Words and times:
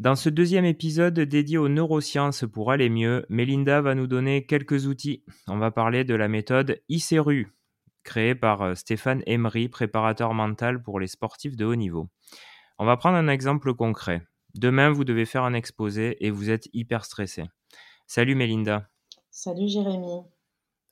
Dans 0.00 0.16
ce 0.16 0.30
deuxième 0.30 0.64
épisode 0.64 1.20
dédié 1.20 1.58
aux 1.58 1.68
neurosciences 1.68 2.46
pour 2.50 2.72
aller 2.72 2.88
mieux, 2.88 3.26
Melinda 3.28 3.82
va 3.82 3.94
nous 3.94 4.06
donner 4.06 4.46
quelques 4.46 4.86
outils. 4.86 5.22
On 5.46 5.58
va 5.58 5.70
parler 5.70 6.04
de 6.04 6.14
la 6.14 6.26
méthode 6.26 6.80
ICERU, 6.88 7.52
créée 8.02 8.34
par 8.34 8.62
euh, 8.62 8.74
Stéphane 8.74 9.22
Emery, 9.26 9.68
préparateur 9.68 10.32
mental 10.32 10.82
pour 10.82 11.00
les 11.00 11.06
sportifs 11.06 11.54
de 11.54 11.66
haut 11.66 11.74
niveau. 11.74 12.08
On 12.78 12.86
va 12.86 12.96
prendre 12.96 13.18
un 13.18 13.28
exemple 13.28 13.74
concret. 13.74 14.22
Demain, 14.54 14.88
vous 14.88 15.04
devez 15.04 15.26
faire 15.26 15.44
un 15.44 15.52
exposé 15.52 16.16
et 16.24 16.30
vous 16.30 16.48
êtes 16.48 16.70
hyper 16.72 17.04
stressé. 17.04 17.44
Salut 18.06 18.34
Melinda. 18.34 18.88
Salut 19.30 19.68
Jérémy. 19.68 20.22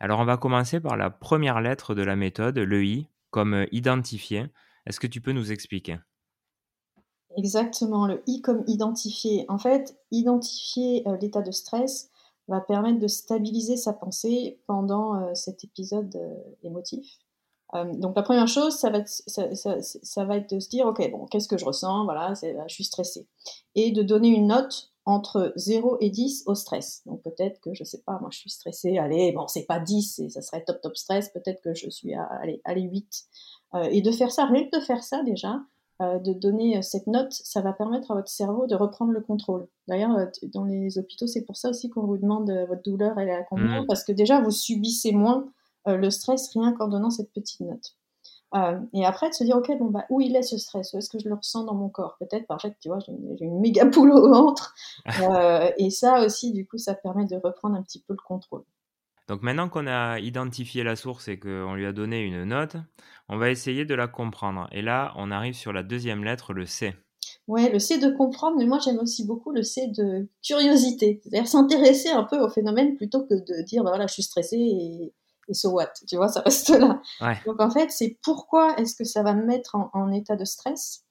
Alors 0.01 0.20
on 0.20 0.27
va 0.27 0.37
commencer 0.37 0.81
par 0.81 0.98
la 0.98 1.09
première 1.09 1.62
lettre 1.62 1.95
de 1.95 2.03
la 2.03 2.15
méthode, 2.15 2.59
le 2.59 2.84
I, 2.84 3.09
comme 3.31 3.55
euh, 3.55 3.67
identifier. 3.73 4.48
Est-ce 4.84 5.01
que 5.01 5.06
tu 5.06 5.23
peux 5.23 5.33
nous 5.33 5.51
expliquer? 5.51 5.97
Exactement, 7.38 8.06
le 8.06 8.20
I 8.27 8.42
comme 8.42 8.65
identifier. 8.66 9.47
En 9.48 9.59
fait, 9.59 9.97
identifier 10.10 11.06
euh, 11.06 11.16
l'état 11.19 11.41
de 11.41 11.52
stress 11.52 12.11
va 12.48 12.61
permettre 12.61 12.98
de 12.98 13.06
stabiliser 13.06 13.77
sa 13.77 13.92
pensée 13.92 14.59
pendant 14.66 15.14
euh, 15.14 15.34
cet 15.34 15.62
épisode 15.62 16.19
émotif. 16.64 17.19
donc 17.74 18.16
la 18.16 18.23
première 18.23 18.48
chose, 18.48 18.74
ça 18.74 18.91
va, 18.91 18.98
être, 18.98 20.51
de 20.51 20.59
se 20.59 20.69
dire, 20.69 20.87
ok, 20.87 21.11
bon, 21.12 21.27
qu'est-ce 21.27 21.47
que 21.47 21.59
je 21.59 21.64
ressens? 21.64 22.05
Voilà, 22.05 22.33
je 22.34 22.74
suis 22.74 22.84
stressé. 22.84 23.28
Et 23.77 23.92
de 23.92 24.02
donner 24.02 24.28
une 24.28 24.48
note 24.48 24.91
entre 25.09 25.55
0 25.56 25.97
et 26.00 26.11
10 26.11 26.42
au 26.47 26.55
stress. 26.55 27.00
Donc 27.06 27.23
peut-être 27.23 27.61
que, 27.61 27.73
je 27.73 27.83
sais 27.83 28.02
pas, 28.05 28.19
moi 28.20 28.28
je 28.30 28.41
suis 28.41 28.50
stressée, 28.50 28.98
allez, 28.98 29.33
bon, 29.33 29.47
c'est 29.47 29.64
pas 29.64 29.80
10, 29.80 30.19
et 30.19 30.28
ça 30.28 30.42
serait 30.42 30.62
top 30.64 30.83
top 30.83 30.97
stress, 30.98 31.30
peut-être 31.30 31.62
que 31.62 31.73
je 31.73 31.89
suis 31.89 32.12
à, 32.14 32.25
allez, 32.42 32.61
allez 32.64 32.83
8. 32.83 33.25
Euh, 33.75 33.84
et 33.84 34.02
de 34.02 34.11
faire 34.11 34.30
ça, 34.30 34.45
rien 34.45 34.64
que 34.64 34.78
de 34.78 34.84
faire 34.84 35.02
ça 35.02 35.23
déjà, 35.23 35.62
euh, 36.01 36.19
de 36.19 36.33
donner 36.33 36.81
cette 36.83 37.07
note, 37.07 37.33
ça 37.33 37.61
va 37.61 37.73
permettre 37.73 38.11
à 38.11 38.15
votre 38.15 38.29
cerveau 38.29 38.67
de 38.67 38.75
reprendre 38.75 39.13
le 39.13 39.21
contrôle. 39.21 39.67
D'ailleurs, 39.89 40.17
euh, 40.17 40.27
dans 40.55 40.65
les 40.65 40.99
hôpitaux, 40.99 41.27
c'est 41.27 41.45
pour 41.45 41.57
ça 41.57 41.71
aussi 41.71 41.91
qu'on 41.91 42.07
vous 42.07 42.19
demande 42.19 42.51
votre 42.69 42.83
douleur, 42.83 43.19
elle 43.19 43.29
est 43.29 43.35
à 43.35 43.43
combien, 43.43 43.83
mmh. 43.83 43.87
parce 43.87 44.05
que 44.05 44.13
déjà, 44.13 44.41
vous 44.41 44.51
subissez 44.51 45.13
moins 45.13 45.49
le 45.87 46.11
stress 46.11 46.51
rien 46.53 46.75
qu'en 46.75 46.89
donnant 46.89 47.09
cette 47.09 47.33
petite 47.33 47.61
note. 47.61 47.95
Euh, 48.55 48.81
et 48.95 49.05
après, 49.05 49.29
de 49.29 49.35
se 49.35 49.45
dire, 49.45 49.57
ok, 49.57 49.77
bon, 49.79 49.87
bah, 49.87 50.07
où 50.11 50.21
il 50.21 50.35
est 50.35 50.43
ce 50.43 50.57
stress? 50.57 50.93
Où 50.93 50.99
est-ce 50.99 51.11
que 51.11 51.19
je 51.19 51.29
le 51.29 51.35
ressens 51.35 51.65
dans 51.65 51.75
mon 51.75 51.89
corps? 51.89 52.17
Peut-être, 52.19 52.47
bah, 52.49 52.55
en 52.55 52.59
fait, 52.59 52.75
tu 52.81 52.89
vois, 52.89 52.99
j'ai 53.01 53.13
une, 53.45 53.61
méga 53.61 53.87
poule 53.87 54.13
au 54.13 54.29
ventre. 54.29 54.75
Euh, 55.21 55.71
et 55.79 55.91
ça 55.91 56.25
aussi, 56.25 56.53
du 56.53 56.67
coup, 56.67 56.79
ça 56.79 56.95
permet 56.95 57.25
de 57.25 57.37
reprendre 57.37 57.77
un 57.77 57.83
petit 57.83 58.01
peu 58.01 58.13
le 58.13 58.23
contrôle. 58.25 58.63
Donc 59.29 59.43
maintenant 59.43 59.69
qu'on 59.69 59.87
a 59.87 60.19
identifié 60.19 60.83
la 60.83 60.97
source 60.97 61.29
et 61.29 61.39
qu'on 61.39 61.75
lui 61.75 61.87
a 61.87 61.93
donné 61.93 62.23
une 62.23 62.45
note, 62.45 62.77
on 63.29 63.37
va 63.37 63.51
essayer 63.51 63.85
de 63.85 63.95
la 63.95 64.09
comprendre. 64.09 64.69
Et 64.73 64.81
là, 64.81 65.12
on 65.17 65.31
arrive 65.31 65.55
sur 65.55 65.73
la 65.73 65.83
deuxième 65.83 66.25
lettre, 66.25 66.55
le 66.55 66.65
C. 66.65 66.95
Ouais, 67.47 67.70
le 67.70 67.79
C 67.79 67.98
de 67.98 68.11
comprendre, 68.11 68.57
mais 68.59 68.67
moi 68.67 68.79
j'aime 68.79 68.98
aussi 68.98 69.27
beaucoup 69.27 69.53
le 69.53 69.62
C 69.62 69.89
de 69.89 70.29
curiosité. 70.43 71.20
C'est-à-dire 71.23 71.48
s'intéresser 71.48 72.11
un 72.11 72.25
peu 72.25 72.39
au 72.41 72.48
phénomène 72.48 72.97
plutôt 72.97 73.23
que 73.25 73.35
de 73.35 73.62
dire, 73.65 73.85
bah 73.85 73.91
voilà, 73.91 74.07
je 74.07 74.15
suis 74.15 74.23
stressé 74.23 74.57
et, 74.57 75.15
et 75.48 75.55
so 75.55 75.70
what 75.70 75.92
Tu 76.07 76.17
vois, 76.17 76.29
ça 76.29 76.41
reste 76.41 76.70
là. 76.70 77.01
Donc 77.47 77.61
en 77.61 77.70
fait, 77.70 77.91
c'est 77.91 78.19
pourquoi 78.23 78.77
est-ce 78.79 78.97
que 78.97 79.05
ça 79.05 79.23
va 79.23 79.35
me 79.35 79.45
mettre 79.45 79.77
en, 79.92 80.11
état 80.11 80.37
de 80.37 80.45
stress? 80.45 81.05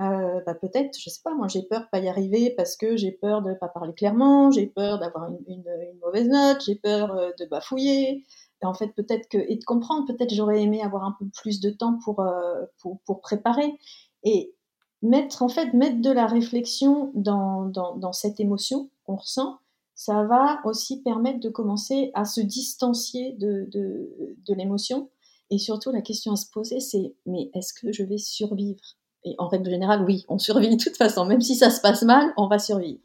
Euh, 0.00 0.40
bah, 0.46 0.54
Peut-être, 0.54 0.98
je 0.98 1.08
sais 1.10 1.20
pas, 1.22 1.34
moi 1.34 1.48
j'ai 1.48 1.62
peur 1.62 1.82
de 1.82 1.86
pas 1.90 2.00
y 2.00 2.08
arriver 2.08 2.54
parce 2.56 2.76
que 2.76 2.96
j'ai 2.96 3.12
peur 3.12 3.42
de 3.42 3.54
pas 3.54 3.68
parler 3.68 3.92
clairement, 3.94 4.50
j'ai 4.50 4.66
peur 4.66 4.98
d'avoir 4.98 5.30
une, 5.46 5.64
mauvaise 6.02 6.28
note, 6.28 6.62
j'ai 6.64 6.76
peur 6.76 7.12
euh, 7.16 7.30
de 7.38 7.46
bafouiller. 7.46 8.24
Et 8.62 8.66
en 8.66 8.74
fait, 8.74 8.88
peut-être 8.88 9.28
que, 9.28 9.38
et 9.38 9.56
de 9.56 9.64
comprendre, 9.64 10.06
peut-être 10.06 10.32
j'aurais 10.32 10.62
aimé 10.62 10.82
avoir 10.82 11.04
un 11.04 11.14
peu 11.18 11.26
plus 11.34 11.60
de 11.60 11.70
temps 11.70 11.98
pour, 12.04 12.20
euh, 12.20 12.64
pour, 12.80 13.20
préparer. 13.20 13.78
Et 14.22 14.54
mettre, 15.02 15.42
en 15.42 15.48
fait, 15.48 15.74
mettre 15.74 16.00
de 16.00 16.10
la 16.10 16.26
réflexion 16.26 17.10
dans, 17.14 17.66
dans, 17.66 17.96
dans 17.96 18.12
cette 18.12 18.40
émotion 18.40 18.88
qu'on 19.04 19.16
ressent 19.16 19.58
ça 19.94 20.24
va 20.24 20.60
aussi 20.64 21.02
permettre 21.02 21.40
de 21.40 21.48
commencer 21.48 22.10
à 22.14 22.24
se 22.24 22.40
distancier 22.40 23.32
de, 23.34 23.68
de, 23.70 24.54
l'émotion. 24.54 25.10
Et 25.50 25.58
surtout, 25.58 25.92
la 25.92 26.00
question 26.00 26.32
à 26.32 26.36
se 26.36 26.50
poser, 26.50 26.80
c'est 26.80 27.14
mais 27.26 27.50
est-ce 27.54 27.72
que 27.72 27.92
je 27.92 28.02
vais 28.02 28.18
survivre? 28.18 28.82
Et 29.24 29.34
en 29.38 29.48
règle 29.48 29.70
générale, 29.70 30.04
oui, 30.04 30.24
on 30.28 30.38
survit 30.38 30.76
de 30.76 30.82
toute 30.82 30.96
façon. 30.96 31.24
Même 31.24 31.40
si 31.40 31.56
ça 31.56 31.70
se 31.70 31.80
passe 31.80 32.02
mal, 32.02 32.32
on 32.36 32.46
va 32.46 32.58
survivre. 32.58 33.00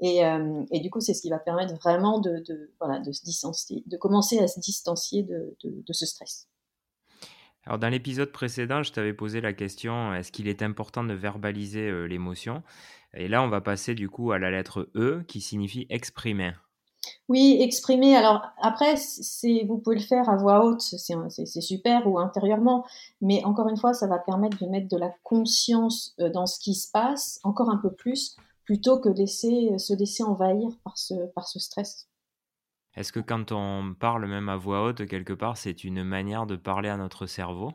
Et, 0.00 0.24
euh, 0.24 0.64
du 0.72 0.90
coup, 0.90 1.00
c'est 1.00 1.14
ce 1.14 1.22
qui 1.22 1.30
va 1.30 1.38
permettre 1.38 1.74
vraiment 1.74 2.18
de, 2.18 2.42
se 3.12 3.24
distancier, 3.24 3.82
de 3.86 3.96
commencer 3.96 4.38
à 4.38 4.48
se 4.48 4.58
distancier 4.58 5.22
de, 5.22 5.56
de 5.62 5.92
ce 5.92 6.06
stress. 6.06 6.48
Alors 7.66 7.78
dans 7.78 7.88
l'épisode 7.88 8.32
précédent, 8.32 8.82
je 8.82 8.92
t'avais 8.92 9.12
posé 9.12 9.40
la 9.40 9.52
question 9.52 10.14
est-ce 10.14 10.32
qu'il 10.32 10.48
est 10.48 10.62
important 10.62 11.04
de 11.04 11.12
verbaliser 11.12 11.88
euh, 11.88 12.06
l'émotion? 12.06 12.62
Et 13.12 13.28
là, 13.28 13.42
on 13.42 13.48
va 13.48 13.60
passer 13.60 13.94
du 13.94 14.08
coup 14.08 14.32
à 14.32 14.38
la 14.38 14.50
lettre 14.50 14.88
E 14.94 15.22
qui 15.26 15.40
signifie 15.40 15.86
exprimer. 15.90 16.52
Oui, 17.28 17.58
exprimer. 17.60 18.16
Alors 18.16 18.42
après, 18.60 18.96
c'est 18.96 19.64
vous 19.66 19.78
pouvez 19.78 19.96
le 19.96 20.02
faire 20.02 20.28
à 20.28 20.36
voix 20.36 20.64
haute, 20.64 20.82
c'est 20.82 21.60
super 21.60 22.06
ou 22.06 22.18
intérieurement, 22.18 22.84
mais 23.20 23.44
encore 23.44 23.68
une 23.68 23.76
fois, 23.76 23.94
ça 23.94 24.06
va 24.06 24.18
permettre 24.18 24.58
de 24.58 24.66
mettre 24.66 24.88
de 24.88 24.96
la 24.96 25.10
conscience 25.22 26.14
euh, 26.20 26.30
dans 26.30 26.46
ce 26.46 26.58
qui 26.58 26.74
se 26.74 26.90
passe, 26.90 27.40
encore 27.44 27.70
un 27.70 27.78
peu 27.78 27.92
plus, 27.92 28.36
plutôt 28.64 28.98
que 29.00 29.08
laisser 29.08 29.78
se 29.78 29.94
laisser 29.94 30.22
envahir 30.22 30.70
par 30.84 30.98
ce 30.98 31.14
par 31.34 31.46
ce 31.46 31.58
stress. 31.58 32.08
Est-ce 32.94 33.12
que 33.12 33.20
quand 33.20 33.52
on 33.52 33.94
parle 33.94 34.26
même 34.26 34.48
à 34.48 34.56
voix 34.56 34.82
haute, 34.82 35.06
quelque 35.06 35.32
part, 35.32 35.56
c'est 35.56 35.84
une 35.84 36.02
manière 36.02 36.46
de 36.46 36.56
parler 36.56 36.88
à 36.88 36.96
notre 36.96 37.26
cerveau? 37.26 37.72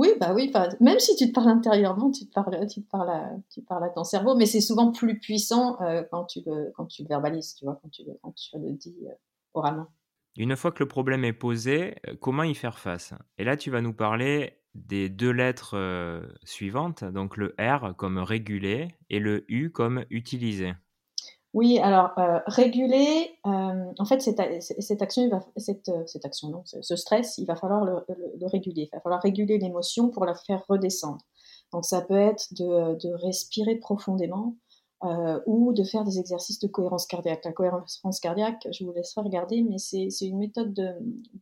Oui, 0.00 0.14
bah 0.18 0.32
oui. 0.34 0.50
Même 0.80 0.98
si 0.98 1.14
tu 1.14 1.28
te 1.28 1.32
parles 1.34 1.50
intérieurement, 1.50 2.10
tu 2.10 2.26
te 2.26 2.32
parles, 2.32 2.66
tu 2.68 2.80
parles, 2.80 3.10
à, 3.10 3.32
tu 3.50 3.60
parles 3.60 3.84
à 3.84 3.90
ton 3.90 4.02
cerveau, 4.02 4.34
mais 4.34 4.46
c'est 4.46 4.62
souvent 4.62 4.92
plus 4.92 5.20
puissant 5.20 5.78
euh, 5.82 6.02
quand, 6.10 6.24
tu 6.24 6.40
le, 6.46 6.72
quand 6.74 6.86
tu 6.86 7.04
verbalises, 7.04 7.54
tu 7.54 7.66
vois, 7.66 7.78
quand 7.82 7.90
tu, 7.90 8.04
quand 8.22 8.32
tu 8.32 8.58
le 8.58 8.72
dis 8.72 8.96
euh, 9.06 9.12
oralement. 9.52 9.88
Une 10.38 10.56
fois 10.56 10.72
que 10.72 10.82
le 10.82 10.88
problème 10.88 11.22
est 11.26 11.34
posé, 11.34 11.96
euh, 12.08 12.14
comment 12.18 12.44
y 12.44 12.54
faire 12.54 12.78
face? 12.78 13.12
Et 13.36 13.44
là, 13.44 13.58
tu 13.58 13.70
vas 13.70 13.82
nous 13.82 13.92
parler 13.92 14.54
des 14.74 15.10
deux 15.10 15.32
lettres 15.32 15.76
suivantes, 16.44 17.04
donc 17.04 17.36
le 17.36 17.54
R 17.60 17.94
comme 17.96 18.16
réguler 18.16 18.94
et 19.10 19.18
le 19.18 19.44
U 19.48 19.70
comme 19.70 20.06
utiliser. 20.08 20.72
Oui, 21.52 21.78
alors 21.80 22.10
euh, 22.18 22.38
réguler, 22.46 23.36
euh, 23.44 23.92
en 23.98 24.04
fait, 24.04 24.20
cette, 24.20 24.40
cette 24.62 25.02
action, 25.02 25.22
il 25.24 25.30
va, 25.30 25.40
cette, 25.56 25.88
euh, 25.88 26.04
cette, 26.06 26.24
action, 26.24 26.48
non, 26.48 26.62
ce, 26.64 26.96
stress, 26.96 27.38
il 27.38 27.46
va 27.46 27.56
falloir 27.56 27.84
le, 27.84 28.04
le, 28.08 28.46
réguler. 28.46 28.88
Il 28.92 28.96
va 28.96 29.00
falloir 29.00 29.20
réguler 29.20 29.58
l'émotion 29.58 30.10
pour 30.10 30.24
la 30.24 30.34
faire 30.34 30.64
redescendre. 30.68 31.24
Donc, 31.72 31.84
ça 31.84 32.02
peut 32.02 32.16
être 32.16 32.54
de, 32.54 32.94
de 32.94 33.12
respirer 33.14 33.76
profondément 33.76 34.54
euh, 35.02 35.40
ou 35.46 35.72
de 35.72 35.82
faire 35.82 36.04
des 36.04 36.18
exercices 36.18 36.58
de 36.58 36.68
cohérence 36.68 37.06
cardiaque. 37.06 37.42
La 37.46 37.52
cohérence 37.52 38.20
cardiaque, 38.20 38.68
je 38.70 38.84
vous 38.84 38.92
laisserai 38.92 39.22
regarder, 39.22 39.62
mais 39.62 39.78
c'est 39.78 40.08
une 40.20 40.36
méthode 40.36 40.74
de, 40.74 40.92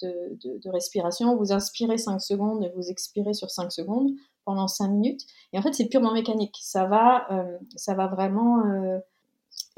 de, 0.01 0.39
de, 0.43 0.59
de, 0.59 0.71
respiration. 0.71 1.37
Vous 1.37 1.53
inspirez 1.53 1.99
5 1.99 2.21
secondes 2.21 2.63
et 2.63 2.71
vous 2.77 2.89
expirez 2.89 3.35
sur 3.35 3.51
5 3.51 3.73
secondes 3.73 4.13
pendant 4.45 4.69
5 4.69 4.89
minutes. 4.89 5.23
Et 5.53 5.59
en 5.59 5.63
fait, 5.63 5.73
c'est 5.73 5.89
purement 5.89 6.13
mécanique. 6.13 6.57
Ça 6.63 6.87
va, 6.87 7.27
euh, 7.33 7.59
ça 7.75 7.95
va 7.95 8.07
vraiment 8.07 8.63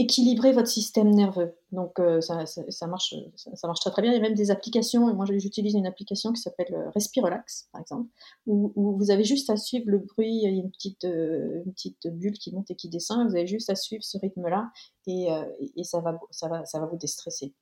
équilibrer 0.00 0.52
votre 0.52 0.68
système 0.68 1.10
nerveux. 1.10 1.54
Donc 1.72 1.98
euh, 1.98 2.20
ça, 2.20 2.46
ça, 2.46 2.86
marche, 2.86 3.14
ça, 3.36 3.66
marche 3.66 3.80
très 3.80 3.90
très 3.90 4.02
bien. 4.02 4.12
Il 4.12 4.14
y 4.14 4.18
a 4.18 4.22
même 4.22 4.34
des 4.34 4.50
applications. 4.50 5.12
Moi, 5.14 5.26
j'utilise 5.26 5.74
une 5.74 5.86
application 5.86 6.32
qui 6.32 6.40
s'appelle 6.40 6.72
euh, 6.72 6.90
Respirelax, 6.90 7.68
par 7.72 7.80
exemple, 7.80 8.08
où, 8.46 8.96
vous 8.96 9.10
avez 9.10 9.24
juste 9.24 9.50
à 9.50 9.56
suivre 9.56 9.84
le 9.88 9.98
bruit. 9.98 10.34
Il 10.34 10.42
y 10.42 10.46
a 10.46 10.50
une 10.50 10.70
petite, 10.70 11.04
euh, 11.04 11.62
une 11.64 11.72
petite 11.72 12.06
bulle 12.06 12.38
qui 12.38 12.52
monte 12.52 12.70
et 12.70 12.74
qui 12.74 12.88
descend. 12.88 13.28
vous 13.28 13.36
avez 13.36 13.46
juste 13.46 13.68
à 13.70 13.74
suivre 13.74 14.02
ce 14.02 14.18
rythme-là 14.18 14.70
et, 15.06 15.28
et, 15.76 15.84
ça, 15.84 16.00
va, 16.00 16.18
ça, 16.30 16.48
va, 16.48 16.64
ça 16.64 16.80
va 16.80 16.86
vous 16.86 16.96
déstresser. 16.96 17.52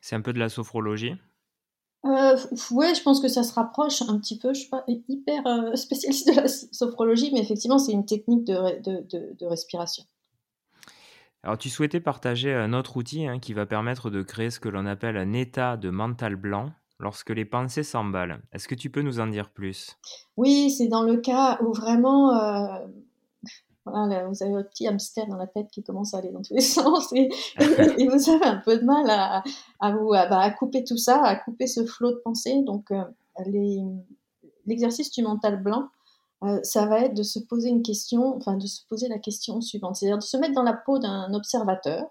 C'est 0.00 0.16
un 0.16 0.20
peu 0.20 0.32
de 0.32 0.38
la 0.38 0.48
sophrologie? 0.48 1.14
Euh, 2.04 2.36
ouais, 2.70 2.94
je 2.94 3.02
pense 3.02 3.20
que 3.20 3.28
ça 3.28 3.42
se 3.42 3.52
rapproche 3.52 4.02
un 4.02 4.18
petit 4.18 4.38
peu. 4.38 4.54
Je 4.54 4.60
suis 4.60 4.68
pas 4.68 4.84
hyper 4.86 5.76
spécialiste 5.76 6.28
de 6.28 6.40
la 6.40 6.48
sophrologie, 6.48 7.30
mais 7.32 7.40
effectivement, 7.40 7.78
c'est 7.78 7.92
une 7.92 8.06
technique 8.06 8.44
de, 8.44 8.80
de, 8.80 9.04
de, 9.10 9.36
de 9.36 9.46
respiration. 9.46 10.04
Alors, 11.44 11.56
tu 11.56 11.70
souhaitais 11.70 12.00
partager 12.00 12.52
un 12.52 12.72
autre 12.72 12.96
outil 12.96 13.26
hein, 13.26 13.38
qui 13.38 13.52
va 13.52 13.64
permettre 13.64 14.10
de 14.10 14.22
créer 14.22 14.50
ce 14.50 14.58
que 14.58 14.68
l'on 14.68 14.86
appelle 14.86 15.16
un 15.16 15.32
état 15.32 15.76
de 15.76 15.90
mental 15.90 16.36
blanc 16.36 16.72
lorsque 16.98 17.30
les 17.30 17.44
pensées 17.44 17.84
s'emballent. 17.84 18.42
Est-ce 18.52 18.66
que 18.66 18.74
tu 18.74 18.90
peux 18.90 19.02
nous 19.02 19.20
en 19.20 19.28
dire 19.28 19.50
plus? 19.50 19.96
Oui, 20.36 20.70
c'est 20.70 20.88
dans 20.88 21.02
le 21.02 21.18
cas 21.18 21.58
où 21.62 21.72
vraiment, 21.72 22.34
euh, 22.34 22.86
voilà, 23.86 24.26
vous 24.26 24.42
avez 24.42 24.52
votre 24.52 24.68
petit 24.70 24.88
hamster 24.88 25.26
dans 25.28 25.36
la 25.36 25.46
tête 25.46 25.68
qui 25.70 25.84
commence 25.84 26.12
à 26.14 26.18
aller 26.18 26.32
dans 26.32 26.42
tous 26.42 26.54
les 26.54 26.60
sens 26.60 27.12
et, 27.12 27.28
vous 27.58 28.30
avez 28.30 28.44
un 28.44 28.56
peu 28.56 28.76
de 28.76 28.84
mal 28.84 29.06
bah, 29.06 29.42
à, 29.80 30.50
couper 30.50 30.82
tout 30.82 30.98
ça, 30.98 31.22
à 31.22 31.36
couper 31.36 31.68
ce 31.68 31.84
flot 31.84 32.10
de 32.10 32.20
pensées. 32.24 32.62
Donc, 32.64 32.90
euh, 32.90 33.04
l'exercice 34.66 35.12
du 35.12 35.22
mental 35.22 35.62
blanc, 35.62 35.88
euh, 36.44 36.60
ça 36.62 36.86
va 36.86 37.00
être 37.00 37.14
de 37.14 37.22
se 37.22 37.38
poser 37.38 37.68
une 37.68 37.82
question, 37.82 38.36
enfin 38.36 38.56
de 38.56 38.66
se 38.66 38.86
poser 38.88 39.08
la 39.08 39.18
question 39.18 39.60
suivante, 39.60 39.96
c'est-à-dire 39.96 40.18
de 40.18 40.22
se 40.22 40.36
mettre 40.36 40.54
dans 40.54 40.62
la 40.62 40.74
peau 40.74 40.98
d'un 40.98 41.32
observateur 41.34 42.04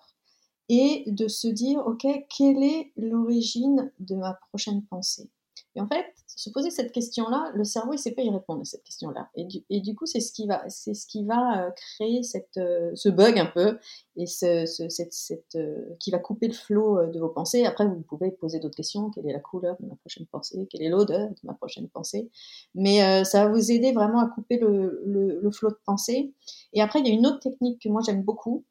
et 0.69 1.05
de 1.07 1.27
se 1.27 1.47
dire, 1.47 1.79
ok, 1.85 2.05
quelle 2.35 2.63
est 2.63 2.91
l'origine 2.97 3.91
de 3.99 4.15
ma 4.15 4.33
prochaine 4.49 4.83
pensée? 4.85 5.29
Et 5.77 5.79
en 5.79 5.87
fait, 5.87 6.07
se 6.25 6.49
poser 6.49 6.71
cette 6.71 6.91
question-là, 6.91 7.51
le 7.53 7.63
cerveau, 7.63 7.93
il 7.93 7.97
ne 7.97 8.01
sait 8.01 8.13
pas 8.13 8.23
y 8.23 8.31
répondre 8.31 8.61
à 8.61 8.65
cette 8.65 8.83
question-là. 8.83 9.29
Et 9.35 9.79
du, 9.79 9.95
coup, 9.95 10.07
c'est 10.07 10.19
ce 10.19 10.31
qui 10.31 10.47
va, 10.47 10.63
euh, 10.65 11.69
créer 11.71 12.21
euh, 12.57 12.91
ce 12.95 13.09
bug 13.09 13.37
un 13.37 13.45
peu 13.45 13.77
et 14.15 14.25
euh, 14.43 15.95
qui 15.99 16.09
va 16.11 16.17
couper 16.17 16.47
le 16.47 16.53
flot 16.55 17.05
de 17.05 17.19
vos 17.19 17.29
pensées. 17.29 17.63
Après, 17.65 17.85
vous 17.87 18.01
pouvez 18.01 18.31
poser 18.31 18.59
d'autres 18.59 18.75
questions. 18.75 19.11
Quelle 19.11 19.29
est 19.29 19.33
la 19.33 19.39
couleur 19.39 19.77
de 19.79 19.85
ma 19.85 19.95
prochaine 19.97 20.25
pensée? 20.25 20.67
Quelle 20.71 20.81
est 20.81 20.89
l'odeur 20.89 21.29
de 21.29 21.35
ma 21.43 21.53
prochaine 21.53 21.87
pensée? 21.89 22.31
Mais 22.73 23.23
ça 23.23 23.45
va 23.45 23.51
vous 23.51 23.71
aider 23.71 23.91
vraiment 23.91 24.19
à 24.19 24.27
couper 24.27 24.57
le, 24.57 25.51
flot 25.51 25.69
de 25.69 25.79
pensée. 25.85 26.33
Et 26.73 26.81
après, 26.81 27.01
il 27.01 27.07
y 27.07 27.11
a 27.11 27.13
une 27.13 27.27
autre 27.27 27.39
technique 27.39 27.83
que 27.83 27.89
moi 27.89 28.01
j'aime 28.03 28.23
beaucoup. 28.23 28.65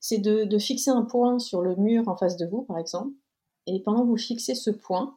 C'est 0.00 0.18
de, 0.18 0.58
fixer 0.58 0.90
un 0.90 1.02
point 1.02 1.38
sur 1.38 1.62
le 1.62 1.76
mur 1.76 2.08
en 2.08 2.16
face 2.16 2.36
de 2.36 2.44
vous, 2.44 2.60
par 2.60 2.76
exemple. 2.76 3.12
Et 3.66 3.80
pendant 3.80 4.02
que 4.02 4.08
vous 4.08 4.18
fixez 4.18 4.54
ce 4.54 4.70
point, 4.70 5.16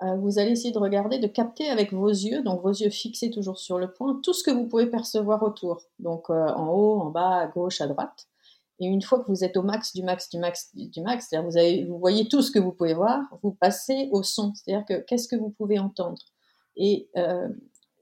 vous 0.00 0.38
allez 0.38 0.52
essayer 0.52 0.72
de 0.72 0.78
regarder, 0.78 1.18
de 1.18 1.26
capter 1.26 1.68
avec 1.68 1.92
vos 1.92 2.08
yeux, 2.08 2.42
donc 2.42 2.62
vos 2.62 2.72
yeux 2.72 2.90
fixés 2.90 3.30
toujours 3.30 3.58
sur 3.58 3.78
le 3.78 3.92
point, 3.92 4.18
tout 4.22 4.32
ce 4.32 4.42
que 4.42 4.50
vous 4.50 4.66
pouvez 4.66 4.86
percevoir 4.86 5.42
autour. 5.42 5.82
Donc 5.98 6.30
euh, 6.30 6.48
en 6.48 6.68
haut, 6.68 7.00
en 7.00 7.10
bas, 7.10 7.38
à 7.38 7.46
gauche, 7.46 7.80
à 7.80 7.86
droite. 7.86 8.26
Et 8.78 8.86
une 8.86 9.02
fois 9.02 9.20
que 9.20 9.30
vous 9.30 9.44
êtes 9.44 9.58
au 9.58 9.62
max 9.62 9.94
du 9.94 10.02
max 10.02 10.30
du 10.30 10.38
max 10.38 10.70
du 10.74 11.02
max, 11.02 11.26
c'est-à-dire 11.28 11.84
vous, 11.86 11.92
vous 11.92 11.98
voyez 11.98 12.28
tout 12.28 12.40
ce 12.40 12.50
que 12.50 12.58
vous 12.58 12.72
pouvez 12.72 12.94
voir, 12.94 13.20
vous 13.42 13.52
passez 13.52 14.08
au 14.10 14.22
son, 14.22 14.54
c'est-à-dire 14.54 14.86
que 14.86 15.04
qu'est-ce 15.04 15.28
que 15.28 15.36
vous 15.36 15.50
pouvez 15.50 15.78
entendre? 15.78 16.22
Et 16.76 17.10
euh, 17.18 17.48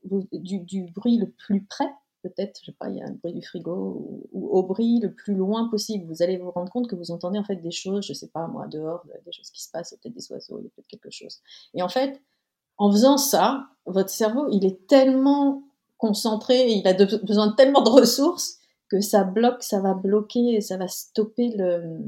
du, 0.05 0.85
bruit 0.95 1.19
le 1.19 1.29
plus 1.31 1.65
près, 1.65 1.91
peut-être, 2.23 2.61
je 2.61 2.67
sais 2.67 2.77
pas, 2.79 2.89
il 2.89 2.97
y 2.97 3.03
a 3.03 3.07
un 3.07 3.13
bruit 3.13 3.33
du 3.33 3.43
frigo, 3.43 4.27
ou, 4.33 4.49
au 4.49 4.63
bruit 4.63 5.01
le 5.01 5.13
plus 5.13 5.35
loin 5.35 5.69
possible. 5.69 6.07
Vous 6.07 6.23
allez 6.23 6.37
vous 6.37 6.51
rendre 6.51 6.71
compte 6.71 6.89
que 6.89 6.97
vous 6.97 7.11
entendez 7.11 7.39
en 7.39 7.45
fait 7.45 7.57
des 7.57 7.71
choses, 7.71 8.07
je 8.07 8.13
sais 8.13 8.29
pas 8.29 8.47
moi, 8.47 8.67
dehors, 8.67 9.05
des 9.25 9.33
choses 9.33 9.51
qui 9.51 9.63
se 9.63 9.71
passent, 9.71 9.91
peut-être 9.91 10.15
des 10.15 10.33
oiseaux, 10.33 10.59
il 10.59 10.65
y 10.65 10.67
a 10.67 10.71
peut-être 10.71 10.89
quelque 10.89 11.11
chose. 11.11 11.41
Et 11.75 11.83
en 11.83 11.89
fait, 11.89 12.21
en 12.77 12.91
faisant 12.91 13.19
ça, 13.19 13.67
votre 13.87 14.11
cerveau, 14.11 14.49
il 14.51 14.65
est 14.65 14.87
tellement 14.87 15.65
concentré, 15.97 16.71
il 16.71 16.87
a 16.87 16.95
besoin 16.95 17.49
de 17.49 17.55
tellement 17.55 17.83
de 17.83 17.91
ressources 17.91 18.59
que 18.89 19.01
ça 19.01 19.25
bloque, 19.25 19.63
ça 19.63 19.81
va 19.81 19.95
bloquer, 19.95 20.61
ça 20.61 20.77
va 20.77 20.89
stopper 20.89 21.51
le, 21.57 22.01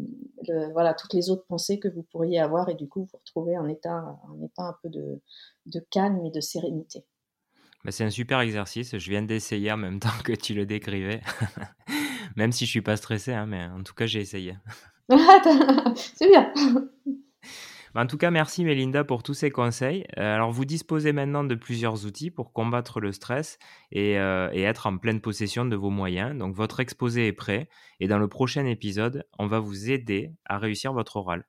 voilà, 0.72 0.94
toutes 0.94 1.12
les 1.12 1.28
autres 1.28 1.44
pensées 1.46 1.78
que 1.78 1.88
vous 1.88 2.02
pourriez 2.02 2.40
avoir 2.40 2.68
et 2.70 2.74
du 2.74 2.88
coup 2.88 3.06
vous 3.12 3.18
retrouvez 3.18 3.58
en 3.58 3.68
état, 3.68 4.18
en 4.28 4.42
état 4.42 4.62
un 4.62 4.76
peu 4.82 4.88
de, 4.88 5.20
de 5.66 5.80
calme 5.90 6.24
et 6.24 6.30
de 6.30 6.40
sérénité. 6.40 7.04
Bah, 7.85 7.93
c'est 7.93 8.05
un 8.05 8.11
super 8.11 8.41
exercice. 8.41 8.97
Je 8.97 9.11
viens 9.11 9.23
d'essayer 9.23 9.73
en 9.73 9.77
même 9.77 10.00
temps 10.00 10.09
que 10.25 10.32
tu 10.32 10.55
le 10.55 10.67
décrivais. 10.67 11.21
même 12.37 12.53
si 12.53 12.67
je 12.67 12.71
suis 12.71 12.82
pas 12.82 12.97
stressé, 12.97 13.32
hein, 13.32 13.47
mais 13.47 13.65
en 13.65 13.82
tout 13.82 13.94
cas, 13.94 14.06
j'ai 14.06 14.21
essayé. 14.21 14.56
c'est 15.97 16.29
bien. 16.29 16.53
Bah, 17.94 18.03
en 18.03 18.06
tout 18.06 18.19
cas, 18.19 18.31
merci 18.31 18.65
Mélinda 18.65 19.03
pour 19.03 19.23
tous 19.23 19.35
ces 19.35 19.50
conseils. 19.50 20.06
Euh, 20.17 20.35
alors, 20.35 20.53
vous 20.53 20.65
disposez 20.65 21.12
maintenant 21.12 21.43
de 21.43 21.56
plusieurs 21.56 22.06
outils 22.06 22.31
pour 22.31 22.53
combattre 22.53 23.00
le 23.00 23.11
stress 23.11 23.59
et, 23.91 24.19
euh, 24.19 24.49
et, 24.53 24.62
être 24.62 24.87
en 24.87 24.97
pleine 24.97 25.21
possession 25.21 25.65
de 25.65 25.75
vos 25.75 25.91
moyens. 25.91 26.38
Donc, 26.38 26.55
votre 26.55 26.79
exposé 26.79 27.27
est 27.27 27.32
prêt 27.32 27.69
et 27.99 28.06
dans 28.06 28.19
le 28.19 28.29
prochain 28.29 28.65
épisode, 28.67 29.25
on 29.38 29.49
va 29.49 29.59
vous 29.59 29.91
aider 29.91 30.32
à 30.44 30.59
réussir 30.59 30.93
votre 30.93 31.17
oral. 31.17 31.44